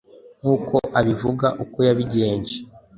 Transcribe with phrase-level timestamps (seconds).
[0.41, 2.55] nk’uko abivuga uko yabigenje